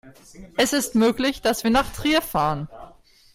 [0.57, 2.67] Es ist möglich, dass wir nach Trier fahren